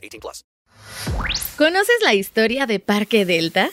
18 0.00 0.20
plus. 0.20 0.44
¿Conoces 1.56 1.96
la 2.02 2.14
historia 2.14 2.66
de 2.66 2.80
Parque 2.80 3.24
Delta? 3.24 3.70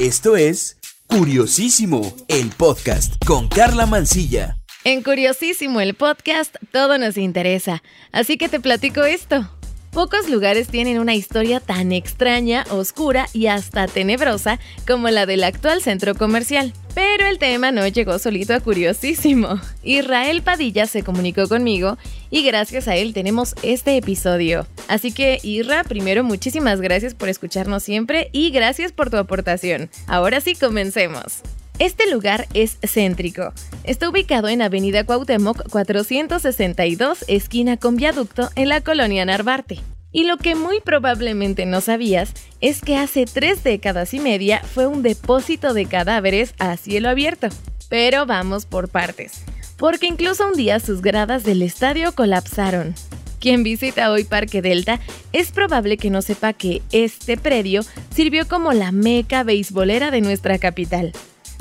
Esto 0.00 0.36
es 0.36 0.78
Curiosísimo, 1.06 2.14
el 2.28 2.50
podcast 2.50 3.14
con 3.24 3.48
Carla 3.48 3.86
Mancilla. 3.86 4.56
En 4.84 5.02
Curiosísimo, 5.02 5.80
el 5.80 5.94
podcast, 5.94 6.56
todo 6.72 6.98
nos 6.98 7.16
interesa. 7.16 7.82
Así 8.12 8.36
que 8.36 8.48
te 8.48 8.60
platico 8.60 9.04
esto. 9.04 9.48
Pocos 9.94 10.28
lugares 10.28 10.66
tienen 10.66 10.98
una 10.98 11.14
historia 11.14 11.60
tan 11.60 11.92
extraña, 11.92 12.64
oscura 12.70 13.28
y 13.32 13.46
hasta 13.46 13.86
tenebrosa 13.86 14.58
como 14.88 15.08
la 15.08 15.24
del 15.24 15.44
actual 15.44 15.82
centro 15.82 16.16
comercial. 16.16 16.72
Pero 16.96 17.28
el 17.28 17.38
tema 17.38 17.70
no 17.70 17.86
llegó 17.86 18.18
solito 18.18 18.54
a 18.54 18.60
curiosísimo. 18.60 19.60
Israel 19.84 20.42
Padilla 20.42 20.86
se 20.86 21.04
comunicó 21.04 21.48
conmigo 21.48 21.96
y 22.28 22.42
gracias 22.42 22.88
a 22.88 22.96
él 22.96 23.14
tenemos 23.14 23.54
este 23.62 23.96
episodio. 23.96 24.66
Así 24.88 25.12
que 25.12 25.38
Irra, 25.44 25.84
primero 25.84 26.24
muchísimas 26.24 26.80
gracias 26.80 27.14
por 27.14 27.28
escucharnos 27.28 27.84
siempre 27.84 28.30
y 28.32 28.50
gracias 28.50 28.90
por 28.90 29.10
tu 29.10 29.16
aportación. 29.16 29.90
Ahora 30.08 30.40
sí, 30.40 30.56
comencemos. 30.56 31.40
Este 31.80 32.08
lugar 32.08 32.46
es 32.54 32.78
céntrico. 32.82 33.52
Está 33.82 34.08
ubicado 34.08 34.48
en 34.48 34.62
Avenida 34.62 35.02
Cuauhtémoc 35.02 35.68
462, 35.70 37.24
esquina 37.26 37.76
con 37.76 37.96
viaducto, 37.96 38.48
en 38.54 38.68
la 38.68 38.80
colonia 38.80 39.24
Narvarte. 39.24 39.80
Y 40.12 40.22
lo 40.22 40.36
que 40.36 40.54
muy 40.54 40.80
probablemente 40.80 41.66
no 41.66 41.80
sabías 41.80 42.32
es 42.60 42.80
que 42.80 42.96
hace 42.96 43.24
tres 43.24 43.64
décadas 43.64 44.14
y 44.14 44.20
media 44.20 44.60
fue 44.62 44.86
un 44.86 45.02
depósito 45.02 45.74
de 45.74 45.86
cadáveres 45.86 46.54
a 46.60 46.76
cielo 46.76 47.08
abierto. 47.08 47.48
Pero 47.88 48.24
vamos 48.24 48.66
por 48.66 48.88
partes, 48.88 49.42
porque 49.76 50.06
incluso 50.06 50.46
un 50.46 50.54
día 50.54 50.78
sus 50.78 51.02
gradas 51.02 51.42
del 51.42 51.60
estadio 51.60 52.14
colapsaron. 52.14 52.94
Quien 53.40 53.64
visita 53.64 54.12
hoy 54.12 54.22
Parque 54.22 54.62
Delta 54.62 55.00
es 55.32 55.50
probable 55.50 55.96
que 55.96 56.08
no 56.08 56.22
sepa 56.22 56.52
que 56.52 56.82
este 56.92 57.36
predio 57.36 57.82
sirvió 58.14 58.46
como 58.46 58.72
la 58.72 58.92
meca 58.92 59.42
beisbolera 59.42 60.12
de 60.12 60.20
nuestra 60.20 60.60
capital 60.60 61.12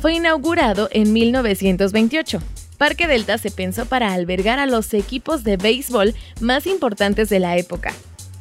fue 0.04 0.16
inaugurado 0.16 0.90
en 0.92 1.14
1928. 1.14 2.42
Parque 2.78 3.08
Delta 3.08 3.38
se 3.38 3.52
pensó 3.52 3.86
para 3.86 4.12
albergar 4.12 4.60
a 4.60 4.66
los 4.66 4.94
equipos 4.94 5.46
de 5.46 5.56
béisbol 5.56 6.14
más 6.42 6.68
importantes 6.68 7.30
de 7.30 7.40
la 7.40 7.56
época. 7.56 7.94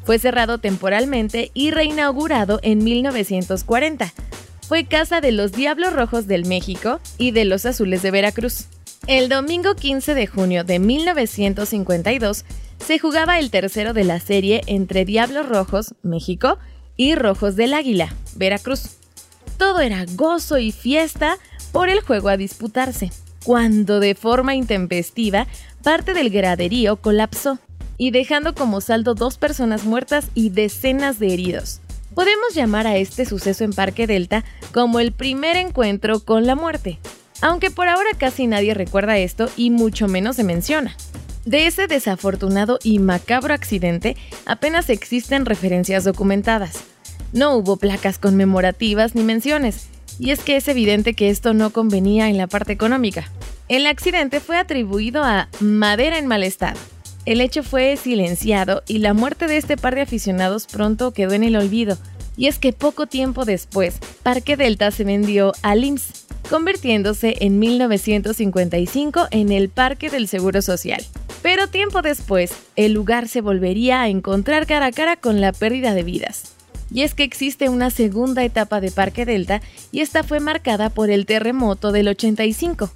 Fue 0.03 0.19
cerrado 0.19 0.59
temporalmente 0.59 1.53
y 1.55 1.71
reinaugurado 1.71 2.59
en 2.65 2.83
1940. 2.83 4.13
Fue 4.67 4.87
casa 4.87 5.21
de 5.21 5.31
los 5.31 5.53
Diablos 5.53 5.93
Rojos 5.93 6.27
del 6.27 6.47
México 6.47 6.99
y 7.17 7.31
de 7.31 7.45
los 7.45 7.65
Azules 7.65 8.03
de 8.03 8.11
Veracruz. 8.11 8.65
El 9.07 9.29
domingo 9.29 9.77
15 9.77 10.17
de 10.17 10.27
junio 10.27 10.65
de 10.65 10.81
1952 10.81 12.45
se 12.85 12.99
jugaba 12.99 13.39
el 13.39 13.53
tercero 13.53 13.93
de 13.93 14.03
la 14.03 14.19
serie 14.19 14.63
entre 14.67 15.05
Diablos 15.05 15.49
Rojos, 15.49 15.95
México, 16.03 16.59
y 16.97 17.15
Rojos 17.15 17.55
del 17.55 17.73
Águila, 17.73 18.13
Veracruz. 18.35 18.97
Todo 19.59 19.79
era 19.79 20.05
gozo 20.17 20.59
y 20.59 20.73
fiesta 20.73 21.39
por 21.73 21.89
el 21.89 22.01
juego 22.01 22.29
a 22.29 22.37
disputarse, 22.37 23.11
cuando 23.45 23.99
de 23.99 24.15
forma 24.15 24.55
intempestiva 24.55 25.47
parte 25.83 26.15
del 26.15 26.31
graderío 26.31 26.97
colapsó 26.97 27.59
y 27.99 28.11
dejando 28.11 28.55
como 28.55 28.81
saldo 28.81 29.15
dos 29.15 29.39
personas 29.39 29.85
muertas 29.85 30.27
y 30.35 30.51
decenas 30.51 31.19
de 31.19 31.33
heridos. 31.33 31.81
Podemos 32.15 32.55
llamar 32.55 32.87
a 32.87 32.97
este 32.97 33.25
suceso 33.25 33.65
en 33.65 33.73
Parque 33.73 34.07
Delta 34.07 34.45
como 34.73 35.01
el 35.01 35.13
primer 35.13 35.57
encuentro 35.57 36.21
con 36.21 36.47
la 36.47 36.55
muerte, 36.55 36.99
aunque 37.41 37.71
por 37.71 37.89
ahora 37.89 38.11
casi 38.19 38.47
nadie 38.47 38.75
recuerda 38.75 39.19
esto 39.19 39.49
y 39.57 39.71
mucho 39.71 40.09
menos 40.09 40.37
se 40.37 40.45
menciona. 40.45 40.95
De 41.45 41.67
ese 41.67 41.87
desafortunado 41.89 42.79
y 42.85 42.99
macabro 42.99 43.53
accidente 43.55 44.17
apenas 44.47 44.91
existen 44.91 45.47
referencias 45.47 46.05
documentadas. 46.05 46.85
No 47.33 47.57
hubo 47.57 47.79
placas 47.79 48.19
conmemorativas 48.19 49.15
ni 49.15 49.23
menciones, 49.23 49.89
y 50.23 50.31
es 50.31 50.39
que 50.39 50.55
es 50.55 50.69
evidente 50.69 51.15
que 51.15 51.31
esto 51.31 51.53
no 51.53 51.71
convenía 51.71 52.29
en 52.29 52.39
la 52.39 52.47
parte 52.47 52.73
económica. 52.73 53.29
El 53.69 53.87
accidente 53.87 54.39
fue 54.39 54.57
atribuido 54.57 55.25
a 55.25 55.49
madera 55.59 56.17
en 56.17 56.29
mal 56.29 56.45
estado. 56.45 56.79
El 57.27 57.41
hecho 57.41 57.65
fue 57.65 57.97
silenciado 57.97 58.85
y 58.87 58.99
la 58.99 59.15
muerte 59.15 59.49
de 59.49 59.57
este 59.57 59.77
par 59.77 59.97
de 59.97 60.03
aficionados 60.03 60.69
pronto 60.69 61.11
quedó 61.11 61.33
en 61.33 61.43
el 61.43 61.57
olvido. 61.57 61.99
Y 62.37 62.47
es 62.47 62.61
que 62.61 62.73
poco 62.73 63.09
tiempo 63.09 63.45
después, 63.45 63.99
Parque 64.23 64.57
Delta 64.57 64.93
se 64.93 65.03
vendió 65.03 65.55
al 65.63 65.83
IMSS, 65.83 66.27
convirtiéndose 66.49 67.39
en 67.41 67.59
1955 67.59 69.27
en 69.33 69.51
el 69.51 69.71
Parque 69.71 70.09
del 70.09 70.29
Seguro 70.29 70.63
Social. 70.63 71.05
Pero 71.43 71.67
tiempo 71.67 72.01
después, 72.01 72.53
el 72.77 72.93
lugar 72.93 73.27
se 73.27 73.41
volvería 73.41 74.03
a 74.03 74.09
encontrar 74.09 74.69
cara 74.69 74.87
a 74.87 74.93
cara 74.93 75.17
con 75.17 75.41
la 75.41 75.53
pérdida 75.53 75.95
de 75.95 76.05
vidas. 76.05 76.55
Y 76.95 77.03
es 77.03 77.15
que 77.15 77.25
existe 77.25 77.69
una 77.69 77.91
segunda 77.91 78.45
etapa 78.45 78.81
de 78.81 78.91
Parque 78.91 79.25
Delta 79.25 79.63
y 79.91 80.01
esta 80.01 80.23
fue 80.23 80.41
marcada 80.41 80.91
por 80.91 81.11
el 81.11 81.27
terremoto 81.27 81.91
del 81.91 82.09
85. 82.09 82.91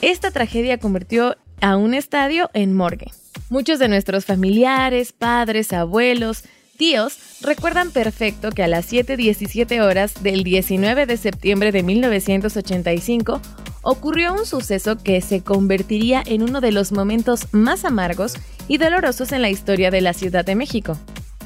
Esta 0.00 0.30
tragedia 0.30 0.78
convirtió 0.78 1.36
a 1.60 1.76
un 1.76 1.94
estadio 1.94 2.50
en 2.54 2.74
morgue. 2.74 3.10
Muchos 3.50 3.78
de 3.78 3.88
nuestros 3.88 4.24
familiares, 4.24 5.12
padres, 5.12 5.72
abuelos, 5.72 6.44
tíos 6.76 7.18
recuerdan 7.40 7.90
perfecto 7.90 8.50
que 8.50 8.62
a 8.62 8.68
las 8.68 8.92
7.17 8.92 9.80
horas 9.80 10.22
del 10.22 10.44
19 10.44 11.06
de 11.06 11.16
septiembre 11.16 11.72
de 11.72 11.82
1985 11.82 13.40
ocurrió 13.82 14.32
un 14.34 14.46
suceso 14.46 14.96
que 14.96 15.20
se 15.20 15.42
convertiría 15.42 16.22
en 16.24 16.42
uno 16.42 16.60
de 16.60 16.72
los 16.72 16.92
momentos 16.92 17.48
más 17.52 17.84
amargos 17.84 18.34
y 18.68 18.78
dolorosos 18.78 19.32
en 19.32 19.42
la 19.42 19.50
historia 19.50 19.90
de 19.90 20.00
la 20.00 20.12
Ciudad 20.12 20.44
de 20.44 20.54
México 20.54 20.96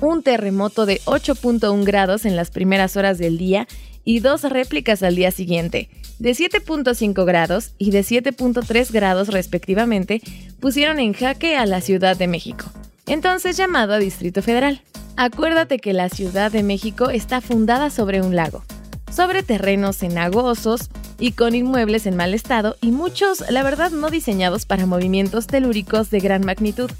un 0.00 0.22
terremoto 0.22 0.86
de 0.86 1.00
8.1 1.04 1.84
grados 1.84 2.24
en 2.24 2.36
las 2.36 2.50
primeras 2.50 2.96
horas 2.96 3.18
del 3.18 3.38
día 3.38 3.66
y 4.04 4.20
dos 4.20 4.42
réplicas 4.42 5.02
al 5.02 5.16
día 5.16 5.30
siguiente, 5.30 5.90
de 6.18 6.30
7.5 6.30 7.24
grados 7.24 7.72
y 7.78 7.90
de 7.90 8.00
7.3 8.00 8.92
grados 8.92 9.28
respectivamente, 9.28 10.22
pusieron 10.60 10.98
en 10.98 11.12
jaque 11.12 11.56
a 11.56 11.66
la 11.66 11.80
Ciudad 11.80 12.16
de 12.16 12.28
México, 12.28 12.66
entonces 13.06 13.56
llamado 13.56 13.94
a 13.94 13.98
Distrito 13.98 14.42
Federal. 14.42 14.80
Acuérdate 15.16 15.78
que 15.78 15.92
la 15.92 16.08
Ciudad 16.08 16.52
de 16.52 16.62
México 16.62 17.10
está 17.10 17.40
fundada 17.40 17.90
sobre 17.90 18.20
un 18.20 18.36
lago, 18.36 18.64
sobre 19.10 19.42
terrenos 19.42 19.98
cenagosos 19.98 20.90
y 21.18 21.32
con 21.32 21.54
inmuebles 21.54 22.06
en 22.06 22.16
mal 22.16 22.34
estado 22.34 22.76
y 22.82 22.90
muchos, 22.90 23.42
la 23.50 23.62
verdad, 23.62 23.90
no 23.90 24.10
diseñados 24.10 24.66
para 24.66 24.86
movimientos 24.86 25.46
telúricos 25.46 26.10
de 26.10 26.20
gran 26.20 26.44
magnitud 26.44 26.90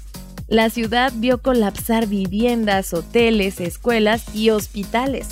la 0.47 0.69
ciudad 0.69 1.11
vio 1.15 1.41
colapsar 1.41 2.07
viviendas, 2.07 2.93
hoteles, 2.93 3.59
escuelas 3.59 4.33
y 4.33 4.49
hospitales. 4.49 5.27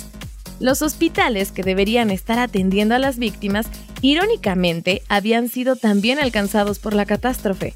Los 0.60 0.82
hospitales 0.82 1.52
que 1.52 1.62
deberían 1.62 2.10
estar 2.10 2.38
atendiendo 2.38 2.94
a 2.94 2.98
las 2.98 3.18
víctimas, 3.18 3.66
irónicamente, 4.02 5.02
habían 5.08 5.48
sido 5.48 5.76
también 5.76 6.18
alcanzados 6.18 6.78
por 6.78 6.94
la 6.94 7.06
catástrofe. 7.06 7.74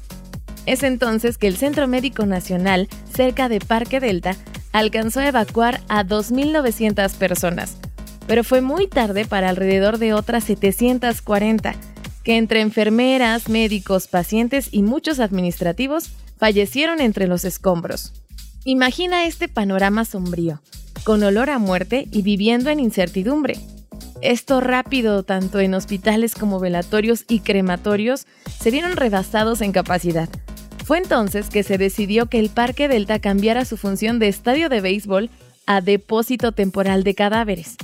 Es 0.67 0.83
entonces 0.83 1.37
que 1.39 1.47
el 1.47 1.57
Centro 1.57 1.87
Médico 1.87 2.25
Nacional, 2.27 2.87
cerca 3.11 3.49
de 3.49 3.59
Parque 3.59 3.99
Delta, 3.99 4.35
alcanzó 4.71 5.19
a 5.19 5.27
evacuar 5.27 5.81
a 5.89 6.03
2.900 6.03 7.15
personas, 7.15 7.77
pero 8.27 8.43
fue 8.43 8.61
muy 8.61 8.87
tarde 8.87 9.25
para 9.25 9.49
alrededor 9.49 9.97
de 9.97 10.13
otras 10.13 10.43
740, 10.43 11.73
que 12.23 12.37
entre 12.37 12.61
enfermeras, 12.61 13.49
médicos, 13.49 14.07
pacientes 14.07 14.69
y 14.71 14.83
muchos 14.83 15.19
administrativos 15.19 16.11
fallecieron 16.41 17.01
entre 17.01 17.27
los 17.27 17.45
escombros. 17.45 18.13
Imagina 18.65 19.25
este 19.25 19.47
panorama 19.47 20.05
sombrío, 20.05 20.59
con 21.03 21.21
olor 21.21 21.51
a 21.51 21.59
muerte 21.59 22.07
y 22.11 22.23
viviendo 22.23 22.71
en 22.71 22.79
incertidumbre. 22.79 23.59
Esto 24.23 24.59
rápido, 24.59 25.21
tanto 25.21 25.59
en 25.59 25.75
hospitales 25.75 26.33
como 26.33 26.59
velatorios 26.59 27.25
y 27.27 27.41
crematorios, 27.41 28.25
se 28.59 28.71
vieron 28.71 28.95
rebasados 28.95 29.61
en 29.61 29.71
capacidad. 29.71 30.29
Fue 30.83 30.97
entonces 30.97 31.47
que 31.51 31.61
se 31.61 31.77
decidió 31.77 32.25
que 32.25 32.39
el 32.39 32.49
Parque 32.49 32.87
Delta 32.87 33.19
cambiara 33.19 33.63
su 33.63 33.77
función 33.77 34.17
de 34.17 34.27
estadio 34.27 34.67
de 34.67 34.81
béisbol 34.81 35.29
a 35.67 35.79
depósito 35.79 36.53
temporal 36.53 37.03
de 37.03 37.13
cadáveres. 37.13 37.75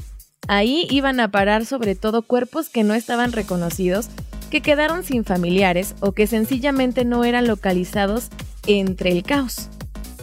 Ahí 0.48 0.88
iban 0.90 1.20
a 1.20 1.30
parar 1.30 1.68
sobre 1.68 1.94
todo 1.94 2.24
cuerpos 2.24 2.70
que 2.70 2.84
no 2.84 2.96
estaban 2.96 3.34
reconocidos, 3.34 4.08
que 4.50 4.62
quedaron 4.62 5.04
sin 5.04 5.26
familiares 5.26 5.94
o 6.00 6.14
que 6.14 6.26
sencillamente 6.26 7.06
no 7.06 7.24
eran 7.24 7.46
localizados 7.46 8.30
entre 8.68 9.12
el 9.12 9.24
caos. 9.24 9.70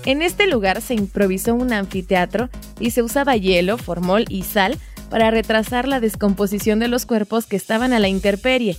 En 0.05 0.23
este 0.23 0.47
lugar 0.47 0.83
se 0.83 0.95
improvisó 0.95 1.55
un 1.55 1.73
anfiteatro 1.73 2.51
y 2.79 2.91
se 2.91 3.03
usaba 3.03 3.37
hielo, 3.37 3.79
formol 3.79 4.27
y 4.29 4.43
sal 4.43 4.79
para 5.11 5.31
retrasar 5.31 5.89
la 5.89 6.01
descomposición 6.01 6.79
de 6.79 6.89
los 6.89 7.07
cuerpos 7.07 7.47
que 7.47 7.57
estaban 7.57 7.93
a 7.93 7.99
la 7.99 8.09
intemperie. 8.09 8.77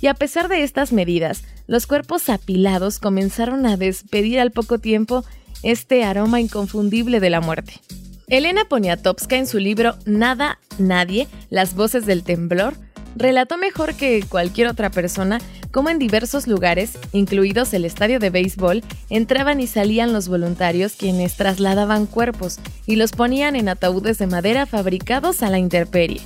Y 0.00 0.06
a 0.06 0.14
pesar 0.14 0.48
de 0.48 0.62
estas 0.62 0.92
medidas, 0.92 1.42
los 1.66 1.86
cuerpos 1.86 2.28
apilados 2.28 3.00
comenzaron 3.00 3.66
a 3.66 3.76
despedir 3.76 4.38
al 4.38 4.52
poco 4.52 4.78
tiempo 4.78 5.24
este 5.62 6.04
aroma 6.04 6.40
inconfundible 6.40 7.18
de 7.18 7.30
la 7.30 7.40
muerte. 7.40 7.74
Elena 8.28 8.66
Poniatowska 8.66 9.36
en 9.36 9.46
su 9.46 9.58
libro 9.58 9.96
Nada, 10.04 10.58
Nadie, 10.78 11.26
las 11.50 11.74
voces 11.74 12.06
del 12.06 12.22
temblor, 12.22 12.74
relató 13.16 13.58
mejor 13.58 13.94
que 13.94 14.22
cualquier 14.28 14.68
otra 14.68 14.90
persona 14.90 15.40
cómo 15.70 15.90
en 15.90 15.98
diversos 15.98 16.46
lugares, 16.46 16.98
incluidos 17.12 17.72
el 17.74 17.84
estadio 17.84 18.18
de 18.18 18.30
béisbol, 18.30 18.82
entraban 19.10 19.60
y 19.60 19.66
salían 19.66 20.12
los 20.12 20.28
voluntarios 20.28 20.92
quienes 20.92 21.36
trasladaban 21.36 22.06
cuerpos 22.06 22.58
y 22.86 22.96
los 22.96 23.12
ponían 23.12 23.56
en 23.56 23.68
ataúdes 23.68 24.18
de 24.18 24.26
madera 24.26 24.66
fabricados 24.66 25.42
a 25.42 25.50
la 25.50 25.58
intemperie. 25.58 26.20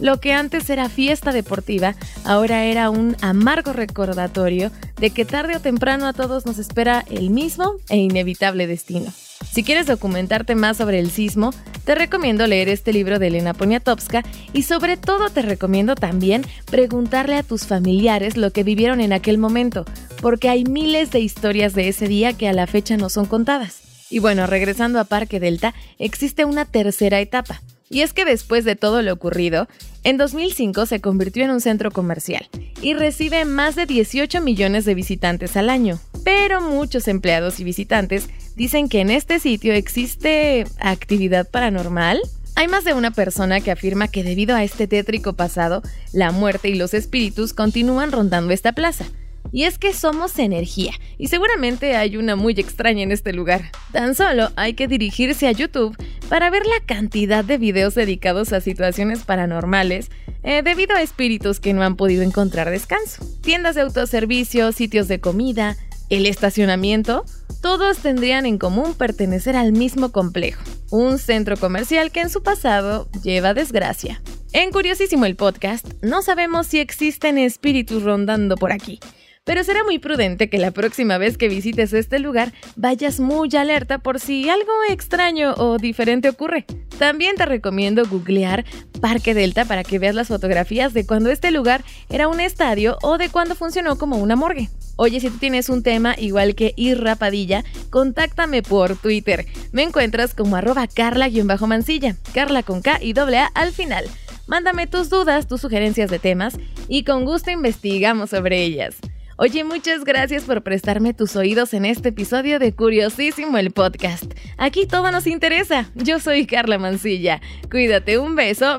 Lo 0.00 0.18
que 0.18 0.32
antes 0.32 0.68
era 0.70 0.88
fiesta 0.88 1.32
deportiva, 1.32 1.94
ahora 2.24 2.64
era 2.64 2.90
un 2.90 3.16
amargo 3.20 3.72
recordatorio 3.72 4.70
de 4.96 5.10
que 5.10 5.24
tarde 5.24 5.56
o 5.56 5.60
temprano 5.60 6.06
a 6.06 6.12
todos 6.12 6.46
nos 6.46 6.58
espera 6.58 7.04
el 7.10 7.30
mismo 7.30 7.74
e 7.88 7.98
inevitable 7.98 8.66
destino. 8.66 9.12
Si 9.52 9.62
quieres 9.62 9.86
documentarte 9.86 10.54
más 10.54 10.78
sobre 10.78 10.98
el 10.98 11.10
sismo, 11.10 11.52
te 11.84 11.94
recomiendo 11.94 12.46
leer 12.46 12.68
este 12.68 12.92
libro 12.92 13.18
de 13.18 13.28
Elena 13.28 13.54
Poniatowska 13.54 14.22
y 14.52 14.62
sobre 14.62 14.96
todo 14.96 15.28
te 15.30 15.42
recomiendo 15.42 15.94
también 15.94 16.42
preguntarle 16.70 17.36
a 17.36 17.42
tus 17.42 17.66
familiares 17.66 18.36
lo 18.36 18.50
que 18.50 18.64
vivieron 18.64 19.00
en 19.00 19.12
aquel 19.12 19.38
momento, 19.38 19.84
porque 20.20 20.48
hay 20.48 20.64
miles 20.64 21.10
de 21.10 21.20
historias 21.20 21.74
de 21.74 21.88
ese 21.88 22.08
día 22.08 22.32
que 22.32 22.48
a 22.48 22.52
la 22.52 22.66
fecha 22.66 22.96
no 22.96 23.08
son 23.10 23.26
contadas. 23.26 23.82
Y 24.10 24.18
bueno, 24.18 24.46
regresando 24.46 25.00
a 25.00 25.04
Parque 25.04 25.40
Delta, 25.40 25.74
existe 25.98 26.44
una 26.44 26.64
tercera 26.64 27.20
etapa. 27.20 27.62
Y 27.90 28.00
es 28.00 28.12
que 28.12 28.24
después 28.24 28.64
de 28.64 28.76
todo 28.76 29.02
lo 29.02 29.12
ocurrido, 29.12 29.68
en 30.04 30.16
2005 30.16 30.86
se 30.86 31.00
convirtió 31.00 31.44
en 31.44 31.50
un 31.50 31.60
centro 31.60 31.90
comercial 31.90 32.48
y 32.80 32.94
recibe 32.94 33.44
más 33.44 33.76
de 33.76 33.86
18 33.86 34.40
millones 34.40 34.84
de 34.84 34.94
visitantes 34.94 35.56
al 35.56 35.70
año. 35.70 35.98
Pero 36.24 36.60
muchos 36.60 37.08
empleados 37.08 37.60
y 37.60 37.64
visitantes 37.64 38.28
dicen 38.56 38.88
que 38.88 39.00
en 39.00 39.10
este 39.10 39.38
sitio 39.38 39.72
existe 39.74 40.64
actividad 40.80 41.48
paranormal. 41.50 42.20
Hay 42.56 42.68
más 42.68 42.84
de 42.84 42.94
una 42.94 43.10
persona 43.10 43.60
que 43.60 43.70
afirma 43.70 44.08
que 44.08 44.22
debido 44.22 44.54
a 44.54 44.62
este 44.62 44.86
tétrico 44.86 45.32
pasado, 45.32 45.82
la 46.12 46.30
muerte 46.30 46.68
y 46.68 46.76
los 46.76 46.94
espíritus 46.94 47.52
continúan 47.52 48.12
rondando 48.12 48.52
esta 48.52 48.72
plaza. 48.72 49.06
Y 49.52 49.64
es 49.64 49.78
que 49.78 49.92
somos 49.92 50.38
energía, 50.38 50.92
y 51.16 51.28
seguramente 51.28 51.96
hay 51.96 52.16
una 52.16 52.34
muy 52.34 52.54
extraña 52.54 53.02
en 53.02 53.12
este 53.12 53.32
lugar. 53.32 53.70
Tan 53.92 54.14
solo 54.14 54.50
hay 54.56 54.74
que 54.74 54.88
dirigirse 54.88 55.46
a 55.46 55.52
YouTube 55.52 55.96
para 56.28 56.50
ver 56.50 56.64
la 56.66 56.84
cantidad 56.86 57.44
de 57.44 57.58
videos 57.58 57.94
dedicados 57.94 58.52
a 58.52 58.60
situaciones 58.60 59.22
paranormales 59.22 60.10
eh, 60.42 60.62
debido 60.62 60.96
a 60.96 61.02
espíritus 61.02 61.60
que 61.60 61.72
no 61.72 61.82
han 61.82 61.96
podido 61.96 62.22
encontrar 62.22 62.70
descanso. 62.70 63.24
Tiendas 63.42 63.76
de 63.76 63.82
autoservicio, 63.82 64.72
sitios 64.72 65.06
de 65.06 65.20
comida, 65.20 65.76
el 66.10 66.26
estacionamiento, 66.26 67.24
todos 67.60 67.98
tendrían 67.98 68.46
en 68.46 68.58
común 68.58 68.94
pertenecer 68.94 69.56
al 69.56 69.72
mismo 69.72 70.12
complejo, 70.12 70.62
un 70.90 71.18
centro 71.18 71.56
comercial 71.56 72.10
que 72.10 72.20
en 72.20 72.30
su 72.30 72.42
pasado 72.42 73.08
lleva 73.22 73.54
desgracia. 73.54 74.22
En 74.52 74.70
Curiosísimo 74.70 75.24
el 75.24 75.34
podcast, 75.34 75.86
no 76.02 76.22
sabemos 76.22 76.66
si 76.66 76.78
existen 76.78 77.38
espíritus 77.38 78.02
rondando 78.02 78.56
por 78.56 78.72
aquí, 78.72 79.00
pero 79.44 79.62
será 79.62 79.84
muy 79.84 79.98
prudente 79.98 80.48
que 80.48 80.58
la 80.58 80.70
próxima 80.70 81.18
vez 81.18 81.36
que 81.36 81.48
visites 81.48 81.92
este 81.92 82.18
lugar 82.18 82.52
vayas 82.76 83.20
muy 83.20 83.48
alerta 83.56 83.98
por 83.98 84.18
si 84.18 84.48
algo 84.48 84.72
extraño 84.88 85.54
o 85.56 85.76
diferente 85.76 86.30
ocurre. 86.30 86.64
También 86.98 87.36
te 87.36 87.44
recomiendo 87.44 88.06
googlear 88.06 88.64
Parque 89.00 89.34
Delta 89.34 89.66
para 89.66 89.84
que 89.84 89.98
veas 89.98 90.14
las 90.14 90.28
fotografías 90.28 90.94
de 90.94 91.06
cuando 91.06 91.30
este 91.30 91.50
lugar 91.50 91.84
era 92.08 92.28
un 92.28 92.40
estadio 92.40 92.96
o 93.02 93.18
de 93.18 93.28
cuando 93.28 93.54
funcionó 93.54 93.98
como 93.98 94.16
una 94.16 94.34
morgue. 94.34 94.70
Oye, 94.96 95.20
si 95.20 95.28
tú 95.28 95.38
tienes 95.38 95.68
un 95.68 95.82
tema 95.82 96.14
igual 96.16 96.54
que 96.54 96.72
Irra 96.76 97.16
Padilla, 97.16 97.64
contáctame 97.90 98.62
por 98.62 98.96
Twitter. 98.96 99.44
Me 99.72 99.82
encuentras 99.82 100.34
como 100.34 100.56
arroba 100.56 100.86
carla-mancilla, 100.86 102.16
carla 102.32 102.62
con 102.62 102.80
K 102.80 102.98
y 103.02 103.12
doble 103.12 103.38
A 103.38 103.46
al 103.46 103.72
final. 103.72 104.04
Mándame 104.46 104.86
tus 104.86 105.10
dudas, 105.10 105.48
tus 105.48 105.60
sugerencias 105.60 106.10
de 106.10 106.18
temas 106.18 106.56
y 106.88 107.04
con 107.04 107.24
gusto 107.24 107.50
investigamos 107.50 108.30
sobre 108.30 108.62
ellas. 108.62 108.96
Oye, 109.36 109.64
muchas 109.64 110.04
gracias 110.04 110.44
por 110.44 110.62
prestarme 110.62 111.12
tus 111.12 111.34
oídos 111.34 111.74
en 111.74 111.84
este 111.84 112.10
episodio 112.10 112.58
de 112.60 112.72
Curiosísimo 112.72 113.58
el 113.58 113.72
podcast. 113.72 114.32
Aquí 114.58 114.86
todo 114.86 115.10
nos 115.10 115.26
interesa. 115.26 115.90
Yo 115.96 116.20
soy 116.20 116.46
Carla 116.46 116.78
Mancilla. 116.78 117.40
Cuídate, 117.68 118.18
un 118.18 118.36
beso. 118.36 118.78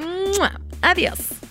Adiós. 0.81 1.44